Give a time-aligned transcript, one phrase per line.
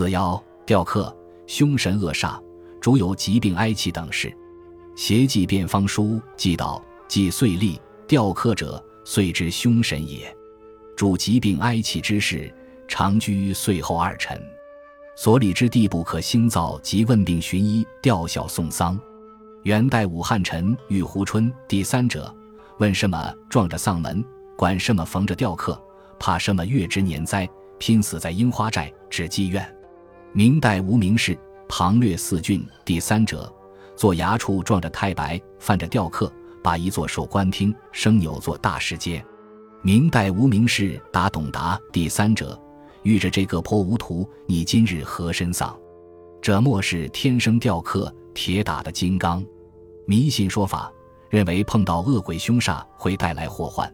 [0.00, 1.14] 四爻雕刻，
[1.46, 2.40] 凶神恶煞，
[2.80, 4.34] 主有疾病哀气等事。
[4.96, 7.78] 邪记变方书记道：即岁历
[8.08, 10.34] 雕刻者，岁之凶神也。
[10.96, 12.50] 主疾病哀气之事，
[12.88, 14.42] 常居岁后二辰。
[15.16, 18.98] 所立之地不可兴造，即问病寻医，吊孝送丧。
[19.64, 22.34] 元代武汉臣玉湖春第三者
[22.78, 24.24] 问什么撞着丧门，
[24.56, 25.78] 管什么缝着吊刻，
[26.18, 27.46] 怕什么月之年灾，
[27.78, 29.70] 拼死在樱花寨至妓院。
[30.32, 31.36] 明代无名氏
[31.68, 33.52] 庞略四郡第三者
[33.96, 39.22] 坐衙处撞着太白，犯着吊刻，把一座守官厅生有座大石阶。
[39.82, 42.58] 明代无名氏答董达第三者，
[43.02, 45.76] 遇着这个坡无图，你今日何身丧？
[46.40, 49.44] 这莫是天生雕刻铁打的金刚？
[50.06, 50.92] 迷信说法
[51.28, 53.92] 认为碰到恶鬼凶煞会带来祸患，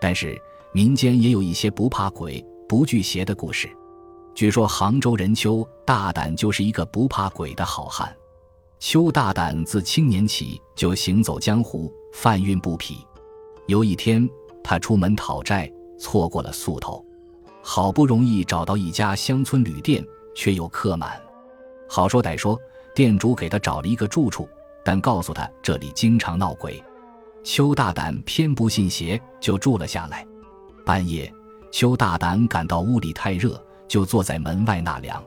[0.00, 0.40] 但是
[0.72, 3.68] 民间也有一些不怕鬼不惧邪的故事。
[4.34, 8.14] 据说杭州人邱大胆就是一个不怕鬼的好汉。
[8.78, 12.98] 邱大胆自青年起就行走江湖，贩运布匹。
[13.66, 14.28] 有一天。
[14.66, 17.04] 他出门讨债，错过了宿头，
[17.60, 20.02] 好不容易找到一家乡村旅店，
[20.34, 21.20] 却又客满。
[21.86, 22.58] 好说歹说，
[22.94, 24.48] 店主给他找了一个住处，
[24.82, 26.82] 但告诉他这里经常闹鬼。
[27.42, 30.26] 邱大胆偏不信邪，就住了下来。
[30.82, 31.30] 半夜，
[31.70, 35.22] 邱大胆感到屋里太热，就坐在门外纳凉。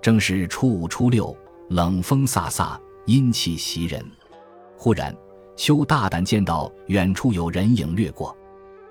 [0.00, 1.36] 正是初五初六，
[1.70, 4.04] 冷风飒飒，阴气袭人。
[4.76, 5.14] 忽然，
[5.56, 8.36] 邱大胆见到远处有人影掠过。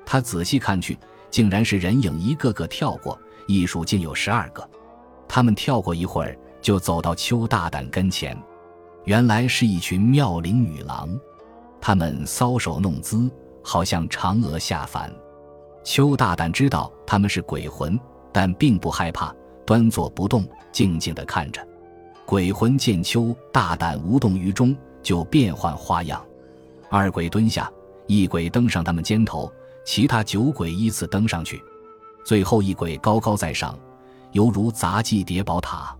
[0.05, 0.97] 他仔细看去，
[1.29, 3.17] 竟然是人影一个个跳过，
[3.47, 4.67] 一数竟有十二个。
[5.27, 8.37] 他们跳过一会儿，就走到邱大胆跟前。
[9.05, 11.09] 原来是一群妙龄女郎，
[11.79, 13.29] 她们搔首弄姿，
[13.63, 15.11] 好像嫦娥下凡。
[15.83, 17.99] 邱大胆知道他们是鬼魂，
[18.35, 19.33] 但并不害怕，
[19.65, 21.65] 端坐不动，静静地看着。
[22.25, 26.21] 鬼魂见邱大胆无动于衷，就变换花样。
[26.89, 27.71] 二鬼蹲下，
[28.07, 29.49] 一鬼登上他们肩头。
[29.85, 31.63] 其他九鬼依次登上去，
[32.25, 33.79] 最后一鬼高高在上，
[34.33, 35.95] 犹如杂技叠宝塔。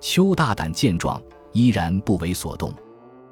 [0.00, 1.22] 邱大胆见状，
[1.52, 2.74] 依然不为所动。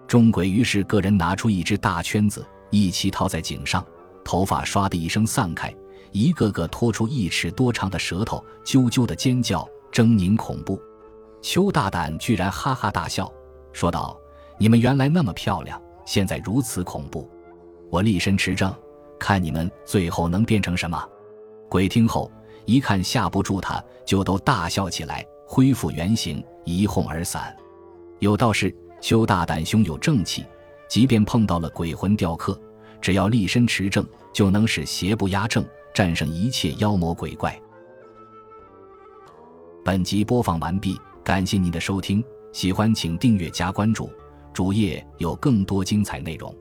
[0.06, 3.84] 众鬼于是个人拿出一只大圈子，一齐套在颈上，
[4.24, 5.74] 头发唰的一声散开，
[6.12, 10.80] 一个个拖出一尺多长的舌头，啾啾的尖叫，狰狞恐怖。
[11.42, 13.32] 邱大胆居然哈哈大笑，
[13.72, 14.18] 说道
[14.58, 17.30] ：“你们原来那么漂亮，现在如此恐怖，
[17.90, 18.74] 我立身持正。”
[19.18, 21.02] 看你们最后能变成什么？
[21.70, 22.30] 鬼听后
[22.66, 27.56] 一看吓不住他，就都大笑起来，恢复原形，一哄而散。
[28.18, 30.44] 有道是：邱大胆，胸有正气，
[30.86, 32.60] 即便碰到了鬼魂雕刻，
[33.00, 35.64] 只要立身持正，就能使邪不压正，
[35.96, 37.58] 战胜一切妖魔鬼怪。
[39.82, 44.10] 本集播放完毕，感谢您的收听，喜欢请订阅加关注，
[44.52, 46.54] 主页有更多精彩内容。